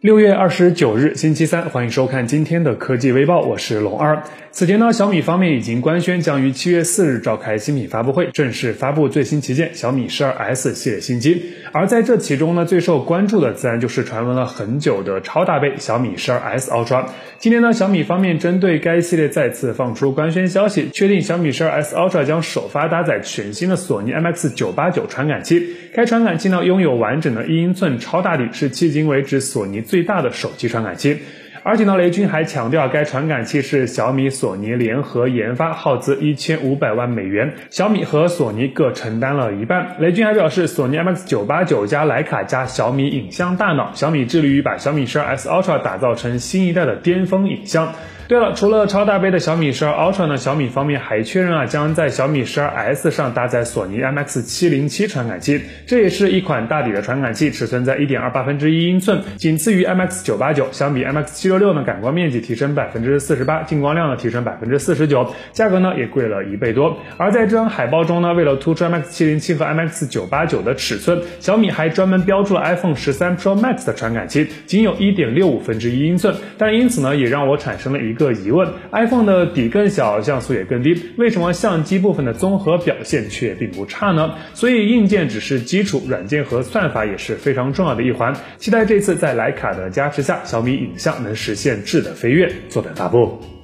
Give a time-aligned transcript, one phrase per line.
[0.00, 4.18] 六月二十九日，星期三，欢迎收看今天的科技微报，我是龙二。
[4.52, 11.52] 此前呢，小米方面已经官宣将于七月四日召开新品发布会，正式发布最新旗舰小米十二 S 系列新机。
[11.72, 17.06] 而在这其中呢，最受关注的自然就是传闻了很久的超大杯小米十二 S Ultra。
[17.38, 25.76] 今天呢，小米方面针对该系列再次放出官宣消息，确定小米十二 S Ultra 将首发搭载全新的索尼 MX 九八九传感器。
[25.94, 31.18] 该传感器呢，拥有完整的一英寸超大底，是迄今为止索尼最大的手机传感器。
[31.62, 39.96] 而且呢，雷军还强调，该传感器是小米、索尼联合研发，耗资一千五百万美元，小米和索尼各承担了一半。
[39.98, 47.92] 雷军还表示，索尼 MX 九八九加徕卡加小米影像大脑，小米致力于把小米十二 S Ultra 打造成新一代的巅峰影像。
[48.30, 60.68] 对了，除了超大杯的小米十二 Ultra 呢，小米方面还确认啊，将在小米十二 S 上搭载索尼 MX 七零七传感器，这也是一款大底的传感器，尺寸在一点二八分之一英寸，仅次于 MX 九八九。
[60.70, 66.96] 相比 MX 七六六呢，感光面积提升百分之四十八，进光量呢提升百分之四十九，价格呢也贵了一倍多。
[67.16, 76.32] 而在这张海报中呢，为了突出 MX 七零七和 MX 九八九的尺寸，小米还专门标注了 iPhone 十三 Pro Max 的传感器，仅有一点六五分之一英寸。
[76.56, 78.68] 但因此呢，也让我产生了一个个疑问。
[78.92, 84.34] iPhone 的底更小，像素也更低，为什么相机部分的综合表现却并不差呢？
[84.54, 88.34] 所以硬件只是基础，软件和算法也是非常重要的一环。
[88.58, 92.50] 期待这次在徕卡的加持下，小米影像能实现质的飞跃。
[92.68, 93.59] 坐等发布。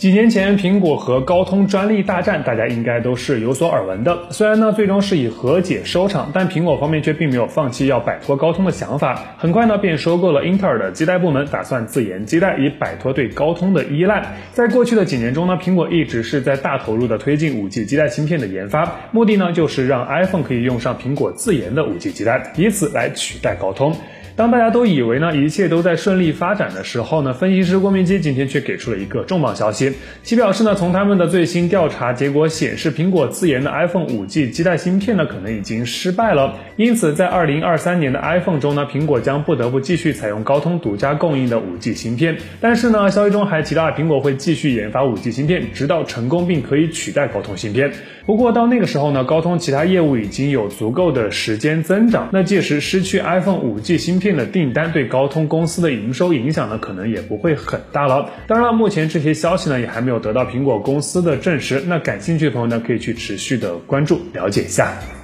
[0.00, 4.18] 几年前，苹果和高通专利大战，大家应该都是有所耳闻的。
[4.30, 9.22] 虽然呢，最终是以和解收场，但苹果方面却并没有放弃要摆脱高通的想法。
[9.36, 14.24] 很快呢，便收购了英特尔的基带部门，打算自研基带，以摆脱对高通的依赖。
[14.52, 23.94] 在过去的几年中呢，苹果一直是在大投入的推进五 G 基带芯片的研发，目的呢，就是让 iPhone 可以用上苹果自研的五 G 基带，以此来取代高通。
[24.36, 42.38] 当大家都以为呢一切都在顺利发展的时候呢，分析师郭明基今天却给出了一个重磅消息，其表示呢，从他们的最新调查结果显示，苹果自研的 iPhone 5G 基带芯片呢可能已经失败了，因此在2023年的 iPhone 中呢，苹果将不得不继续采用高通独家供应的 5G 芯片。
[42.60, 47.92] 但是呢，消息中还提到苹果会继续研发 5G 芯片，直到成功并可以取代高通芯片。
[48.24, 54.29] 不过到那个时候呢，高通其他业务已经有足够的时间增长，那届时失去 iPhone 5G 芯片。
[54.36, 58.30] 的订单对高通公司的营收影响呢，可能也不会很大了。
[58.46, 61.82] 当然了，目前这些消息呢，也还没有得到苹果公司的证实。
[61.86, 65.19] 那感兴趣的朋友呢，可以去持续的关注了解一下。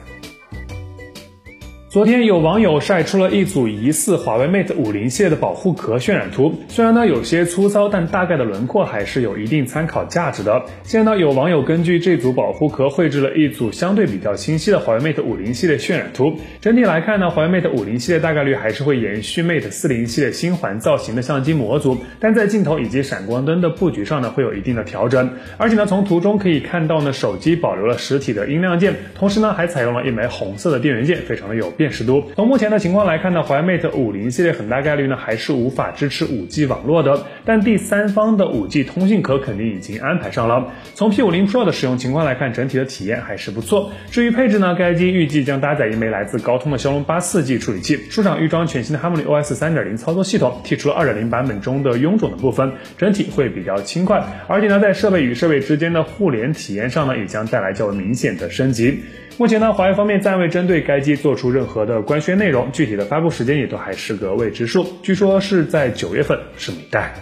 [1.97, 10.63] 昨天有网友晒出了一组疑似华为 Mate 五零系列的保护壳渲染图，虽然呢有些粗糙，但大概的轮廓还是有一定参考价值的。
[10.83, 16.37] 现在呢有网友根据这组保护壳绘制了一组相对比较清晰的华为 Mate 五零系列渲染图。
[16.61, 25.31] 整体来看呢，华为 Mate 五零系列大概率还是会延续 Mate 四零系列星环造型的相机模组，但在镜头以及闪光灯的布局上呢会有一定的调整。
[25.57, 31.86] 而且呢从图中可以看到呢，手机保留了实体的音量键，同时呢还采用了一枚红色的电源键，非常的有辨。
[31.87, 32.25] 辨识度。
[32.35, 40.73] 从目前的情况来看呢，华为 Mate 五零系列很大概率呢还是无法支持五 G 网络的，但第三方的五 G 通信壳肯定已经安排上了。
[40.95, 43.93] 从 P 五零 Pro 的使用情况来看，整体的体验还是不错。
[44.11, 54.21] 至于配置呢，该机预计将搭载一枚来自高通的骁龙八四 G 处理器，出厂预装全新的 Harmony OS 三点零操作系统，剔除了二点零版本中的臃肿的部分，整体会比较轻快。
[54.49, 59.01] 而且呢，在设备与设备之间的互联体验上呢，也将带来较为明显的升级。
[59.39, 67.13] 目前呢，华为方面暂未针对该机做出任何的官宣内容，具体的发布时间也都还是个未知数，据说是在九月份，拭目以待。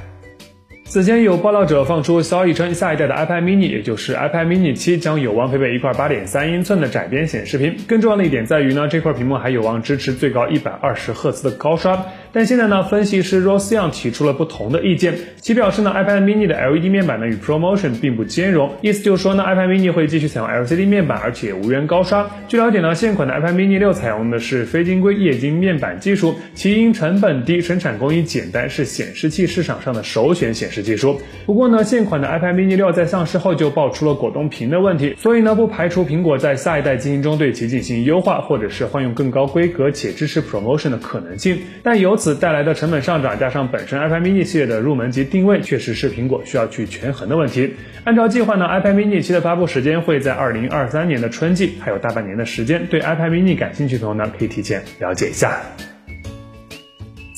[0.86, 7.74] 此前有爆料者放出消息称，下一代的 iPad mini，也就是 iPad mini 七，将有望配备一块八点三英寸的窄边显示屏。
[7.88, 12.04] 更重要的一点在于呢，这块屏幕还有望支持最高一百二十赫兹的高刷。
[12.34, 22.28] 但现在呢，分析师 Rose Young 提出了不同的意见，其表示呢，iPad mini 的 LED 面板呢与 ProMotion 并不兼容，意思就是说呢，iPad mini 会继续采用 LCD 面板，而且无缘高刷。
[22.48, 31.20] 据了解呢，现款的 iPad mini 六采用的是非晶硅液晶面板技术，其因成本低、生产工艺简单，是显示器市场上的首选显示技术。
[31.46, 41.58] 不过呢，现款的 iPad mini 六在上市后就爆出了果冻屏的问题，所以呢，不排除苹果在下一代机型中对其进行优化，或者是换用更高规格且支持 ProMotion 的可能性。
[41.82, 47.74] 但由此此带来的成本上涨，加上本身 iPad mini 系列的入门级定位，确实是苹果需要去权衡的问题。
[48.04, 52.86] 按照计划呢，iPad mini 七的发布时间会在二零二三年的春季，还有大半年的时间。
[52.86, 55.60] 对 iPad mini 感兴趣的朋友呢，可以提前了解一下。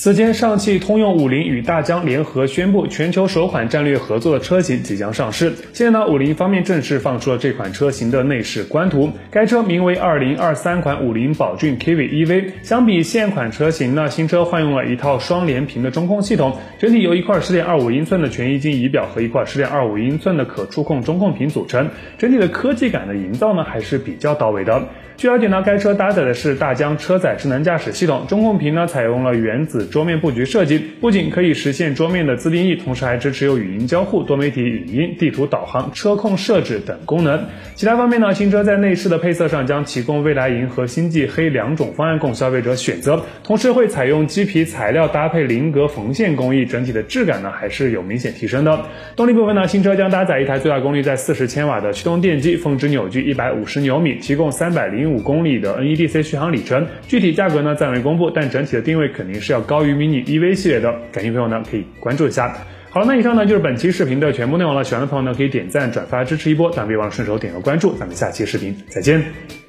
[0.07, 5.51] 此前，上汽通用五菱与大疆联合宣布，全球首款战略合作的车型即将上市。
[5.73, 9.11] 现在呢，五菱方面正式放出了这款车型的内饰官图。
[9.29, 12.51] 该车名为2023款五菱宝骏 KV EV。
[12.63, 21.89] 相比现款车型呢，新车换用了一套双联屏的中控系统，整体由一块10.25英寸的全液晶仪表和一块10.25英寸的可触控中控屏组成。
[22.17, 24.83] 整体的科技感的营造呢，还是比较到位的。
[25.17, 37.45] 据了解呢，该车搭载的是大疆车载智能驾驶系统，中控屏呢采用了原子桌面布局设计，不仅可以实现桌面的自定义，同时还支持有语音交互、多媒体语音、地图导航、车控设置等功能。
[37.73, 48.85] 其他方面呢，新车在内饰的配色上将提供未来银和星际黑两种方案供消费者选择，同时会采用麂皮材料搭配菱格缝线工艺，整体的质感呢还是有明显提升的。
[49.15, 55.07] 动力部分呢，新车将搭载一台最大功率在四十千瓦的驱动电机，峰值扭矩一百五十牛米，提供三百零。
[55.07, 60.91] 五公里的 NEDC 续航里程，具体价格呢暂未公布，但整体的定位肯定是要高高于 mini EV 系列的。
[61.11, 62.57] 感兴趣朋友呢可以关注一下。
[62.89, 64.83] 好了，那以上呢就是本期视频的全部内容了。
[64.83, 67.95] 喜欢的朋友呢可以点赞、转发支持一波，但别忘了顺手点个关注。
[67.95, 69.66] 咱们下期视频再见。